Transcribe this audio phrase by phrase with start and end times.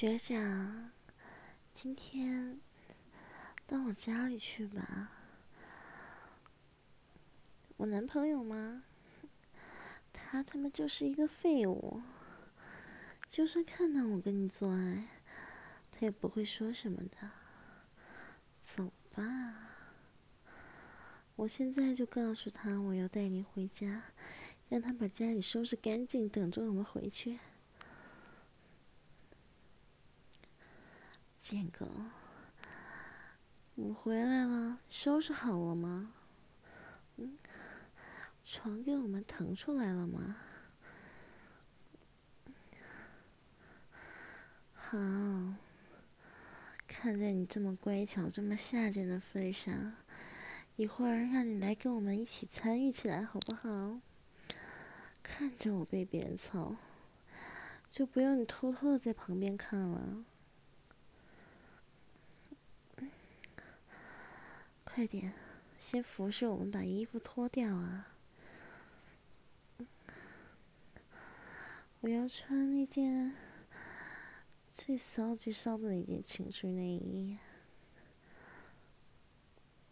[0.00, 0.90] 学长，
[1.74, 2.58] 今天
[3.66, 5.12] 到我家里去吧。
[7.76, 8.82] 我男朋友吗？
[10.10, 12.00] 他他妈就是一个废物，
[13.28, 15.06] 就算看到我跟你做爱，
[15.92, 17.30] 他也不会说什么的。
[18.62, 19.68] 走吧，
[21.36, 24.04] 我现在就告诉他我要带你回家，
[24.70, 27.38] 让他把家里收拾干净，等着我们回去。
[31.50, 31.84] 贱狗，
[33.74, 36.12] 我回来了，收拾好了吗？
[37.16, 37.36] 嗯，
[38.46, 40.36] 床给我们腾出来了吗？
[44.76, 44.96] 好，
[46.86, 49.94] 看在你这么乖巧、这么下贱的份上，
[50.76, 53.98] 一会儿让你来跟我们一起参与起来，好不好？
[55.24, 56.76] 看着我被别人操，
[57.90, 60.24] 就不用你偷偷的在旁边看了。
[64.92, 65.32] 快点，
[65.78, 68.08] 先服侍我们把衣服脱掉啊！
[72.00, 73.32] 我要穿那件
[74.74, 77.38] 最骚最骚的那件情趣内衣。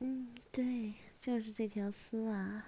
[0.00, 2.64] 嗯，对，就是这条丝袜。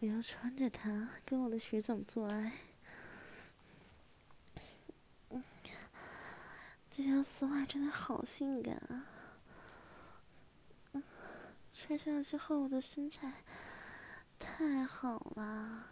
[0.00, 2.52] 我要穿着它跟我的学长做爱。
[6.90, 9.06] 这条丝袜真的好性感啊！
[11.86, 13.32] 穿上之后，我的身材
[14.40, 15.86] 太好了，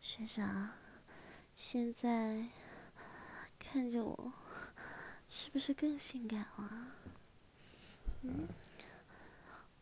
[0.00, 0.70] 学长，
[1.54, 2.46] 现在
[3.58, 4.32] 看着我，
[5.28, 6.86] 是不是更性感了？
[8.22, 8.48] 嗯，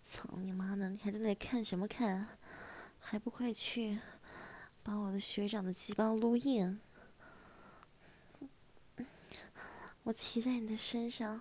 [0.04, 2.26] 操你妈的，你还在那看什么看？
[2.98, 4.00] 还不快去
[4.82, 6.80] 把我的学长的鸡巴撸硬！
[10.02, 11.40] 我骑在你的身上，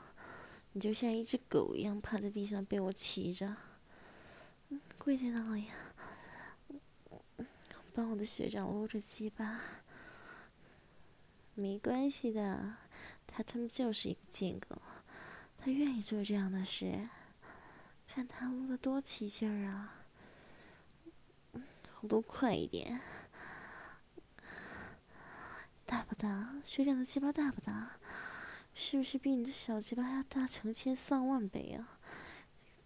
[0.73, 3.55] 你就像一只狗一样趴在地上被我骑着。
[4.97, 5.65] 跪在那里，
[7.93, 9.59] 帮我的学长撸着鸡巴，
[11.55, 12.75] 没关系的，
[13.25, 14.81] 他他妈就是一个贱狗，
[15.57, 17.09] 他愿意做这样的事，
[18.07, 19.95] 看他撸的多起劲儿啊！
[22.01, 23.01] 撸快一点，
[25.85, 26.53] 大不大？
[26.63, 27.97] 学长的鸡巴大不大？
[28.75, 31.99] 是不是比你的小鸡巴要大成千上万倍啊？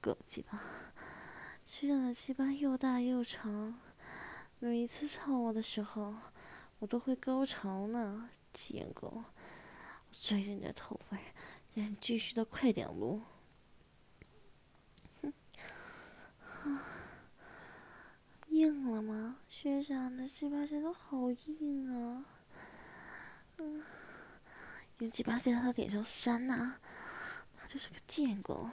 [0.02, 0.63] 狗鸡巴！
[1.66, 3.79] 学长的鸡巴又大又长，
[4.59, 6.13] 每一次操我的时候，
[6.79, 9.07] 我都会高潮呢，贱狗！
[9.07, 9.24] 我
[10.12, 11.18] 拽着你的头发，
[11.73, 13.22] 让你继续的快点撸。
[15.22, 15.34] 哼，
[18.50, 19.38] 硬了吗？
[19.50, 22.25] 学长的鸡巴真的好硬啊！
[23.57, 23.84] 嗯，
[25.00, 26.75] 用鸡巴在他的脸上扇呐，
[27.57, 28.69] 他就是个贱狗，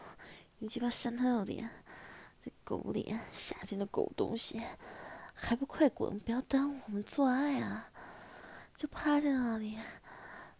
[0.58, 1.70] 用鸡巴扇他的脸。
[2.42, 4.62] 这狗脸，下贱的狗东西，
[5.34, 6.18] 还不快滚！
[6.20, 7.90] 不要耽误我们做爱啊！
[8.74, 9.78] 就趴在那里，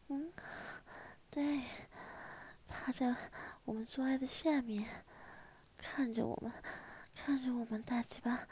[0.09, 0.31] 嗯，
[1.31, 1.63] 对，
[2.69, 3.17] 趴在
[3.65, 4.87] 我们做爱的下面，
[5.79, 6.53] 看着我们，
[7.15, 8.47] 看着我们大鸡巴，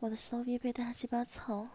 [0.00, 1.68] 我的骚逼被大鸡巴操。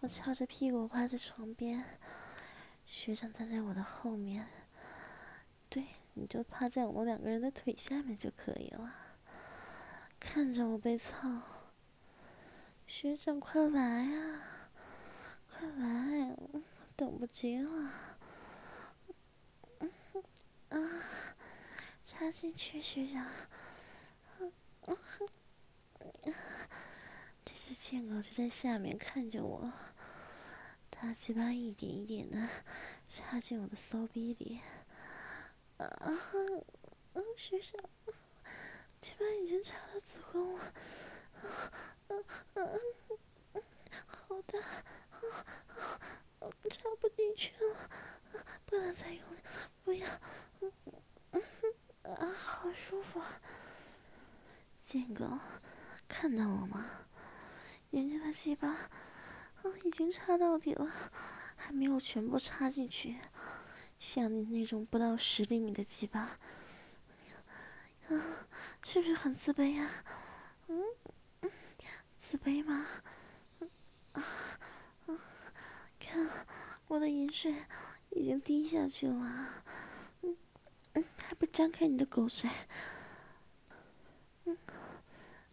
[0.00, 1.84] 我翘着屁股趴在床边，
[2.84, 4.46] 学长站在我的后面，
[5.68, 5.84] 对。
[6.18, 8.90] 你就趴在我们两个人的腿下面就可以了，
[10.18, 11.42] 看着我被操，
[12.86, 14.40] 学长快来啊，
[15.46, 16.34] 快来，
[16.96, 17.90] 等不及了，
[20.70, 20.78] 啊，
[22.06, 23.26] 插进去，学长，
[27.44, 29.70] 这只贱狗就在下面看着我，
[30.88, 32.48] 大鸡巴一点一点的
[33.06, 34.60] 插进我的骚逼里。
[35.78, 35.88] 啊，
[37.12, 37.78] 嗯，学长，
[39.00, 40.72] 鸡巴已经插到子宫了，啊，
[42.08, 42.80] 嗯嗯
[43.52, 43.62] 嗯，
[44.06, 45.20] 好大，啊
[46.40, 47.90] 啊，插不进去了，
[48.64, 49.38] 不能再用力，
[49.84, 50.08] 不要，
[50.60, 50.72] 嗯
[51.32, 53.20] 嗯啊，好舒服，
[54.80, 55.26] 贱狗，
[56.08, 56.86] 看到我吗？
[57.90, 58.90] 人家的鸡巴，啊，
[59.84, 60.90] 已经插到底了，
[61.54, 63.16] 还没有全部插进去。
[63.98, 66.38] 像你那种不到十厘米的鸡巴，啊，
[68.84, 69.90] 是不是很自卑呀？
[70.68, 70.82] 嗯，
[72.18, 72.86] 自卑吗？
[74.12, 74.22] 啊
[75.06, 75.18] 啊，
[75.98, 76.28] 看
[76.88, 77.54] 我的饮水
[78.10, 79.48] 已经滴下去了，
[80.22, 80.36] 嗯
[80.94, 82.48] 嗯，还不张开你的狗嘴？
[84.44, 84.56] 嗯，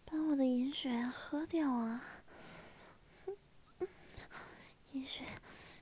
[0.05, 2.03] 把我的饮水喝掉啊！
[3.25, 3.35] 嗯
[3.79, 3.87] 嗯，
[4.91, 5.25] 饮水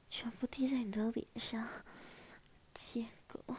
[0.10, 1.68] 全部滴在你的脸上，
[3.32, 3.56] 狗，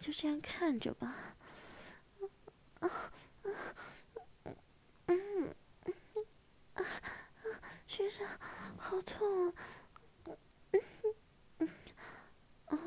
[0.00, 1.34] 就这样看着吧。
[2.80, 3.50] 啊啊
[5.06, 5.54] 嗯
[5.84, 5.94] 嗯
[6.74, 6.84] 啊啊，
[7.86, 8.26] 学长，
[8.78, 9.54] 好痛啊！
[10.72, 10.82] 嗯
[11.58, 11.68] 嗯
[12.66, 12.78] 哦，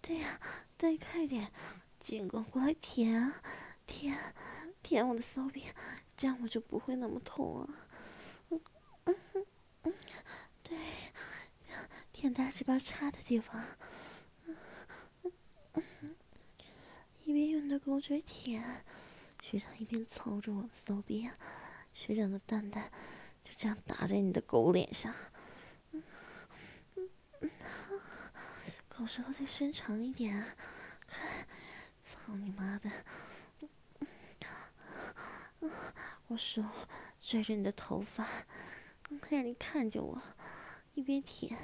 [0.00, 0.40] 对呀，
[0.76, 1.52] 对，快点，
[2.00, 3.42] 贱狗过来舔啊，
[3.86, 4.18] 舔，
[4.82, 5.66] 舔我的骚逼，
[6.16, 7.68] 这样我就不会那么痛啊。
[8.50, 8.60] 嗯
[9.04, 9.16] 嗯
[9.82, 9.94] 嗯，
[10.62, 10.76] 对。
[12.12, 13.64] 舔大鸡巴叉的地方，
[17.32, 18.84] 一边用的狗嘴舔，
[19.40, 21.30] 学长一边操着我的骚逼，
[21.94, 22.92] 学长的蛋蛋
[23.42, 25.14] 就这样打在你的狗脸上，
[28.86, 30.44] 狗舌头再伸长一点，
[31.08, 31.46] 快，
[32.04, 32.90] 操你妈的！
[36.26, 36.62] 我手
[37.18, 38.28] 拽着你的头发，
[39.30, 40.20] 让你看着我，
[40.92, 41.58] 一边舔。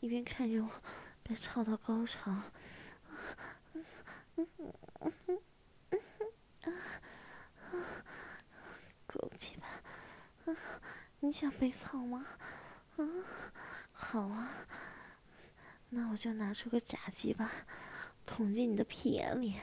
[0.00, 0.70] 一边看着我
[1.22, 2.34] 被操到高潮，
[11.22, 12.26] 你想被操吗？
[12.96, 13.04] 啊，
[13.92, 14.50] 好啊，
[15.90, 17.50] 那我就拿出个假鸡巴
[18.26, 19.54] 捅进你的屁眼里，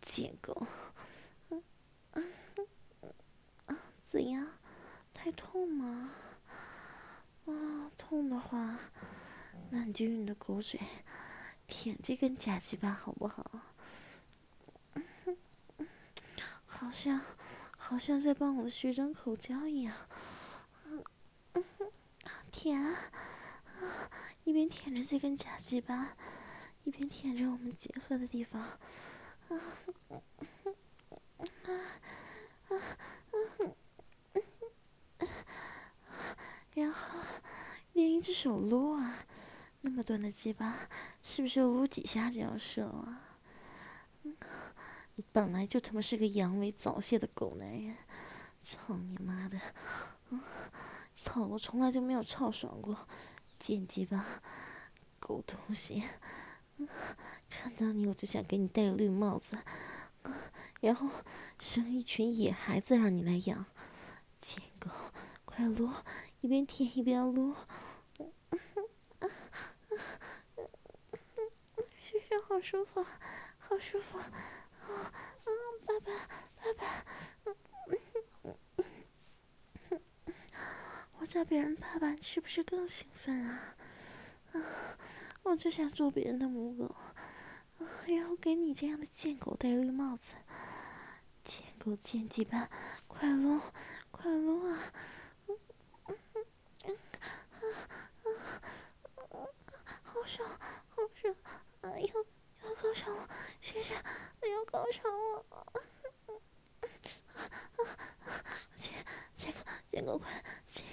[0.00, 0.66] 贱狗，
[2.12, 2.22] 啊，
[4.06, 4.48] 怎样？
[5.12, 6.10] 太痛吗？
[7.46, 8.78] 啊，痛的话。
[9.72, 10.80] 那你就用你的狗嘴
[11.68, 13.60] 舔这根假鸡巴好不好？
[16.90, 17.20] 好像
[17.78, 19.94] 好像在帮我的学长口交一样，
[21.52, 21.62] 嗯
[22.50, 22.96] 舔啊，
[24.42, 26.16] 一边舔着这根假鸡巴，
[26.82, 28.80] 一边舔着我们结合的地方，啊
[29.48, 29.60] 啊
[32.68, 32.74] 啊
[35.20, 35.26] 啊！
[36.74, 37.20] 然后
[37.92, 39.24] 另一只手撸啊。
[39.82, 40.88] 那么短的鸡巴，
[41.22, 43.20] 是不是撸几下就要射了？
[45.32, 47.96] 本来就他妈是个阳痿早泄的狗男人，
[48.62, 49.60] 操你妈的！
[51.14, 52.96] 操，我从来就没有操爽过，
[53.58, 54.26] 贱鸡巴，
[55.18, 56.02] 狗东西！
[57.48, 59.58] 看到你我就想给你戴绿帽子，
[60.80, 61.08] 然后
[61.58, 63.66] 生一群野孩子让你来养，
[64.40, 64.90] 贱狗，
[65.44, 65.90] 快撸，
[66.40, 67.54] 一边舔一边撸。
[72.48, 73.04] 好舒服，
[73.58, 75.48] 好舒服，啊啊，
[75.86, 76.10] 爸爸，
[76.56, 76.84] 爸爸，
[81.18, 83.76] 我叫别人爸爸，你是不是更兴奋啊？
[84.52, 84.60] 啊，
[85.44, 86.92] 我就想做别人的母狗，
[88.08, 90.32] 然后给你这样的贱狗戴绿帽子，
[91.44, 92.68] 贱狗贱鸡巴，
[93.06, 93.60] 快撸，
[94.10, 94.92] 快撸啊！
[100.02, 101.32] 好爽，好爽，
[101.82, 102.26] 哎呦！
[102.64, 103.28] 要高潮了，
[103.60, 104.02] 学长，
[104.40, 105.44] 我要高潮了！
[108.74, 108.90] 接，
[109.38, 109.58] 接个，
[109.92, 110.44] 接个快，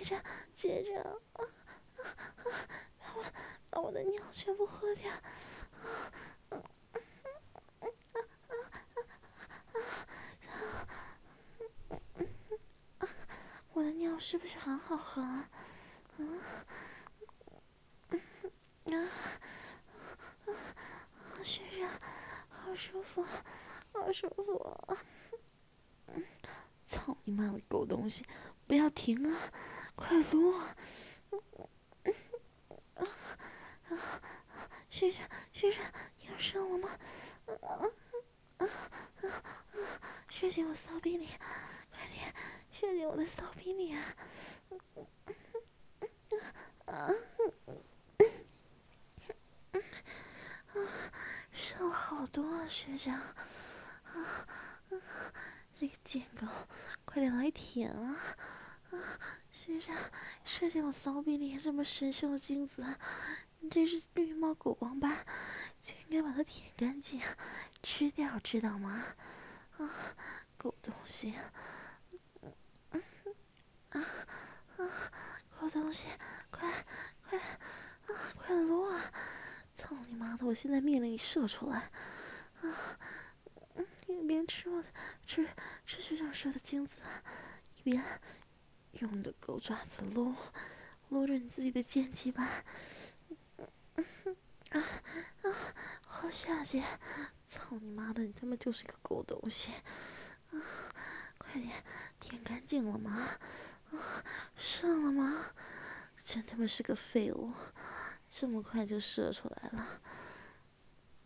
[0.07, 0.24] 接着，
[0.56, 1.44] 接着，把
[3.13, 3.24] 我，
[3.69, 5.12] 把我的尿全部喝掉！
[13.74, 15.21] 我的尿是不是很好喝？
[15.21, 15.45] 啊，
[18.86, 19.10] 啊！
[21.43, 21.89] 学长，
[22.48, 23.25] 好舒服，
[23.91, 24.98] 好舒服！
[26.86, 28.25] 操你妈的狗东西，
[28.67, 29.51] 不要停啊，
[29.98, 30.54] 快撸！
[34.92, 35.84] 学长，学长，
[36.30, 36.89] 要射我吗？
[37.48, 37.86] 啊啊
[38.60, 38.68] 啊
[39.27, 39.44] 啊
[40.30, 41.27] 射进我骚逼里，
[41.89, 42.34] 快点，
[42.72, 44.16] 射进我的骚逼里啊！
[46.86, 47.10] 啊！
[51.51, 53.16] 瘦好多啊，学长！
[53.16, 53.36] 啊
[54.13, 54.46] 啊，
[55.80, 56.46] 这个贱狗，
[57.04, 57.92] 快点来舔！
[57.92, 58.16] 啊，
[59.67, 59.97] 学长，
[60.45, 62.86] 射进我骚逼里这么神圣的精子，
[63.59, 65.25] 你这是绿帽狗王八，
[65.83, 67.21] 就应该把它舔干净，
[67.83, 69.03] 吃掉，知道吗？
[69.77, 69.91] 啊，
[70.57, 71.33] 狗东西！
[73.89, 74.00] 啊
[74.77, 75.12] 啊！
[75.59, 76.05] 狗东西，
[76.50, 76.86] 快
[77.29, 79.12] 快啊，快撸啊！
[79.75, 80.45] 操你妈的！
[80.45, 81.91] 我现在命令你射出来！
[82.62, 82.97] 啊，
[84.07, 84.88] 一边吃我的
[85.27, 85.45] 吃
[85.86, 87.01] 吃学长射的精子，
[87.75, 88.01] 一边
[89.00, 90.34] 用你的狗爪子撸
[91.10, 92.44] 撸着你自己的奸鸡巴！
[94.72, 94.84] 啊
[95.44, 95.54] 啊！
[96.01, 96.84] 好下贱！
[97.50, 98.24] 操你妈的！
[98.24, 99.72] 你他妈就是个狗东西！
[100.51, 100.58] 啊，
[101.38, 101.84] 快点
[102.20, 103.30] 舔干净了吗？
[103.92, 104.24] 啊，
[104.58, 105.46] 射了吗？
[106.24, 107.54] 真他妈是个废物！
[108.30, 110.01] 这么快就射出来了，